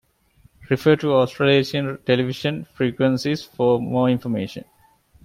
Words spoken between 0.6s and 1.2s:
Refer to